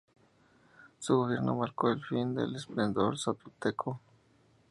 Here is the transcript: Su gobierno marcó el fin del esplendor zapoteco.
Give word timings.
Su 0.97 1.15
gobierno 1.15 1.55
marcó 1.55 1.91
el 1.91 2.01
fin 2.03 2.33
del 2.33 2.55
esplendor 2.55 3.19
zapoteco. 3.19 4.01